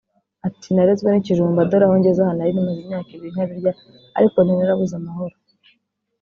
[0.47, 3.71] Ati “Narezwe n’ikijumba dore aho ngeze aha nari maze imyaka ibiri nta birya
[4.17, 5.35] ariko nari narabuze amahoro